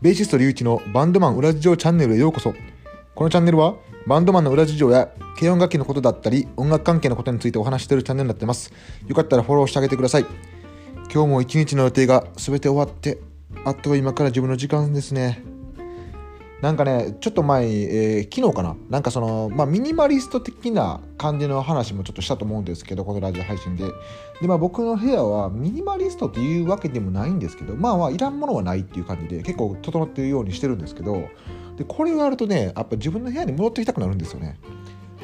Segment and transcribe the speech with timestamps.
[0.00, 2.54] ベーシスト隆一のバンドマン裏事情チャンネルへようこそ。
[3.16, 3.74] このチャンネルは
[4.06, 8.72] バンドマンの裏事情や軽音楽器のことだったり音楽関係のことについてお話しているチャンネルになってます。
[9.08, 10.26] よかったらフォローしてあげてください。
[11.12, 13.18] 今日も一日の予定が全て終わって
[13.64, 15.42] あとは今から自分の時間ですね。
[16.60, 23.84] なんかね、ちょっと前、えー、昨日かな、なんかその、まあ、ミニマリスト的な感じの話もちょっとしたと思うんですけど、このラジオ配信で。
[24.40, 31.28] で、まあ、僕の部屋はミニマリストっていうわけでもないんですけど、まあまあ、いらんものはないっていう感じで、結構整ってるようにしてるんですけど、
[31.76, 34.58] で、これをやるとね、やっぱ自分の部屋に戻ってきたくなるんですよね。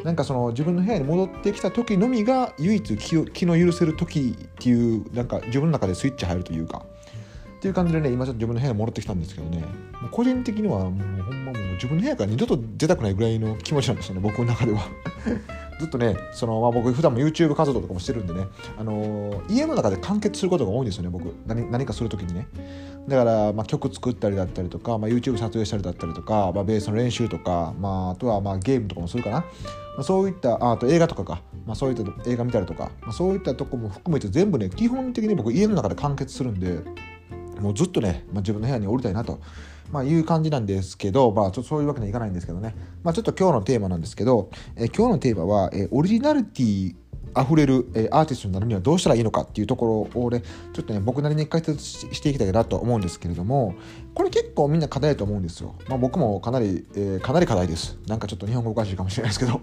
[0.05, 6.85] なんかその自分の部屋に戻ってきた時のみが唯一気気の許せる時っていうなんか自分の中でスイッチ入るというか
[7.65, 9.65] っていう感じでね今ちょっと自分の部屋に戻ってきたんですけどね。
[10.11, 14.83] 個人的にはもうほんまもう自分の部屋から二度と出たくないぐらいの気持ちなんですよね僕の中では。
[15.81, 18.45] ずっとねその、まあ、僕普段も YouTube 活動とかもしてるんでね、
[18.79, 21.35] あのー、家の中で完結することが多いんですよね僕。
[21.47, 22.47] 何何かする時にね。
[23.09, 29.47] だから、まあ、曲作ったりだったりとか、まあ、YouTube 撮影したりだったりとか、まあ、ベースの練習とか、まあ、あとはまあゲームとかもするかな、ま
[30.01, 36.83] あ、そういったああと映画とかか、まあ、そういった映画見たりとか、まあ、そういったとこも含めて全部ね基本的に僕家の中で完結するんで。
[37.61, 39.41] もうずっとね、まあ、自分の部屋におりたいなと、
[39.93, 46.95] まあ、いう感じなんですけど、まあ、ちょっとそういうわけにはいかないんですけどね、まあ、ちょっと今日のテーマなんですけど、え今日のテーマは、えオリジナリティ
[47.37, 53.75] 溢れる、えアーティストになるにはどうしたらいいのかっていうところをね、ちょっとね、僕なりに解説していきたいなと思うんですけれども、
[54.15, 55.75] これ結構みんな課題だと思うんですよ。
[55.89, 57.99] まあ僕もかなり、えー、かなり課題です。
[58.07, 59.61] なんかちょっと日本語おかしいかもしれないですけど。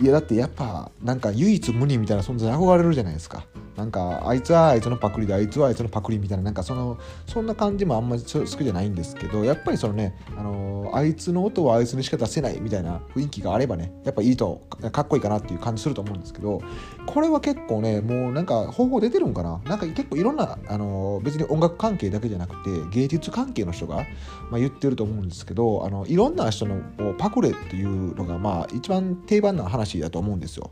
[0.00, 3.44] いや、だってやっぱ、なんか唯一無二みたいな存在に憧れるじゃないですか。
[3.76, 16.62] なんか、あいつはあいつのパクリで、あいつはあいつのパクリみたいな、なんかその、そんな感じもあんまり好きじゃないんですけど、やっぱりそのね、あの、あいつの音はあいつにしか出せないみたいな雰囲気があればね、やっぱいいと、かっこいいかなっていう感じすると思うんですけど、
[17.04, 19.60] これは結構ね、もうなんか方法出てるんかな？
[19.66, 24.06] なんか結構いろんな、あの、別に音楽関係だけじゃなくて、芸術関係の人が、
[24.50, 26.80] まあ、言ってると思うんですけど、あの、いろんな人の
[27.18, 30.70] パクレっていうのが、まあ、一番定番な話だと思うんですよ。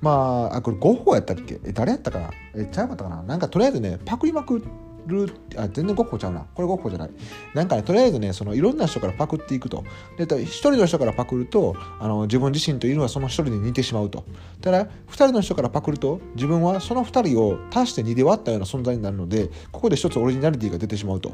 [0.00, 1.60] まあ、あこれゴッホやったっけ？
[1.64, 2.30] え誰やったかな？
[2.54, 3.22] えちゃうかったかな？
[3.22, 4.62] なんかとりあえずねパクりまく
[5.06, 6.46] るあ全然ゴッホちゃうな。
[6.54, 7.10] これゴッホじゃない。
[7.54, 9.84] なんかねとりあえずねそのいろんな人からパクっていくと。
[10.16, 14.24] で一人の人からパクるとあの自分自身というのはその一人に似てしまうと。
[14.60, 21.32] ただ二人の人からパクると自分はその二人を足して2で割ったような存在になるのでここで一つオリジナリティが出てしまうと。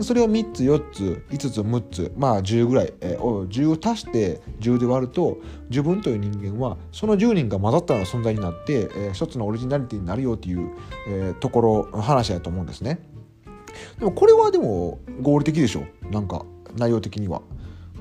[0.00, 5.38] それを3つ4つ5つ6つまあ10ぐらい、えー、10を足して10で割ると
[5.70, 10.70] 自分という人間はその10人が混ざったような存在になって、えー、一つのオリジナリティになるよっていう、
[11.08, 11.60] えー、とこ
[11.92, 13.00] ろ話だと思うんですね。
[13.98, 16.44] でもこれはでも合理的でしょなんか
[16.76, 17.42] 内容的には。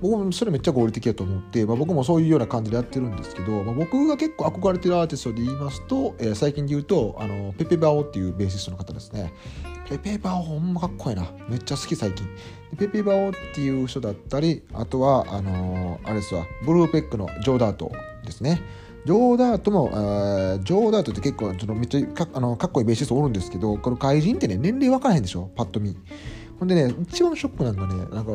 [0.02, 9.34] 僕もそれめっちゃ合理的だと思って、まあ、僕もそういうような感じでやってるんですけど、まあ、僕が結構憧れてるアーティストで言いますと、えー、最近で言うとあのペペバオっていうベーシストの方ですね
[9.88, 11.28] ペペバオほんまかっこいいな。
[11.48, 12.28] めっちゃ好き最近。
[12.78, 16.46] ペペバオっていう人だったりあとはあのー、あれですわ。
[16.66, 17.92] ブルーペックのジョーダート
[18.26, 18.62] ですね。
[19.06, 19.90] ジョーダートも、
[20.64, 25.52] ジョーダートって結構ちょっとめっちゃかあのかっこいいベーシストおるんですけどこの怪人ってね年齢分からへんでしょ？
[25.56, 25.96] パッと見。
[26.60, 28.32] ほんでね一番ショックなんかねなんか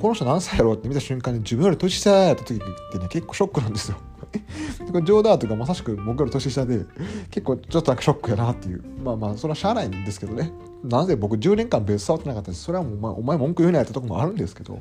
[0.00, 2.58] この人何歳やろうって見た瞬間に自分より年下やった時っ
[2.92, 3.98] てね結構ショックなんですよ。
[4.32, 6.84] ジョーダーというかまさしく僕より年下で
[7.30, 8.82] 結構ちょっとショックやなっていう。
[9.02, 10.52] まあまあそれはしゃあないんですけどね。
[10.84, 14.80] なぜ僕10年間ベース触ってなかったですそれはもう、まあ、お前文句言うなやったとこもあるんですけど。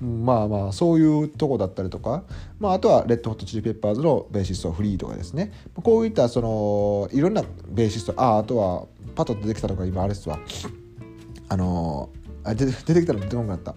[0.00, 2.22] まあまあそういうとこだったりとか、
[2.60, 5.52] まあ、あとはレッドホットチリペッパーズのベーシストフリーとかですね。
[5.74, 8.86] こういったそのいろんなベーシストああとは
[9.16, 10.38] パッと出てきたのが今あれですわ。
[11.48, 12.10] あの
[12.44, 13.74] あ出てきたの出てこなかった。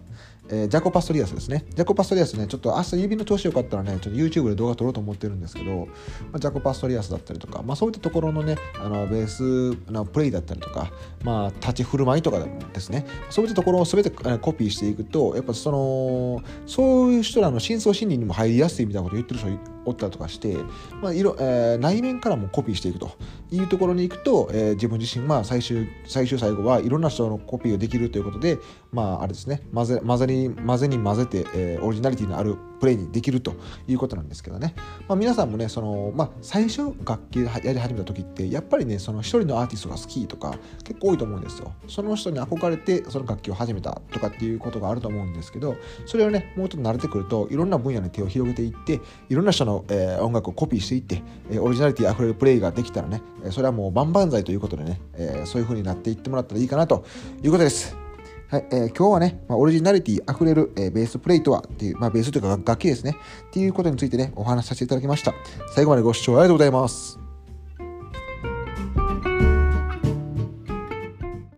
[0.50, 1.66] えー、ジャコ・パストリアスですね。
[1.69, 5.88] ジャコ・パストリアスね、ちょっと明日指の調子よかったらね、ちょっと YouTube で動画撮ろうと思ってるんですけど、
[6.31, 10.91] まあ、ジャコ・パストリアスだったりとか、まあ、そういったところのね、あのベースのプレイだったりとか、
[11.24, 12.40] まあ、立ち振る舞いとか
[12.74, 20.57] ですね、そういったところを全てコピーしていくと、やっぱその、そういう人らの深層心理にも入りやすいみたいなことを言ってる人おったりとかして、
[21.01, 23.12] まあいろえー、内面からもコピーしていくと。
[23.53, 28.57] いうところに行くと、えー、自分自身、まあ、最終最終最後はいろんな人のコピーをできるということで、
[28.94, 29.62] まあ、あれですね。
[29.74, 33.54] 混ぜ混ぜに混ぜに混ぜて、えー、オリジナリティのあるプレイにできると
[33.88, 34.74] いうことなんですけどね、
[35.07, 41.74] まあ、皆さんもねその、まあ、最初楽器やり始めた時ってやっぱりねその一人のアーティストが好きとか結構多いと思うんですよ。
[41.88, 45.75] その人に憧れてその楽器を始めたとかっていうことがあると思うんですけど
[46.07, 49.00] それをねもうちょっと慣れてくるといろんな分野に手を広げていって
[49.30, 57.06] いろんな人の、えー、音楽をコピーしていって、えー、オリジナリティあふれるプレイができたらねそれはもう万々歳ということでね、えー、そういう風になっていってもらったらいいかなと
[57.44, 58.00] いうことです。
[58.51, 63.15] はい、えー、今日はね、まあ、オリジナリティ溢れる、えー、ベースプレイとはっていう、まあ、ベースというか楽器ですね、
[63.48, 65.33] っていうことについてね、お話しさせていただきました。
[65.74, 67.20] 最後までご視聴ありがとうございます。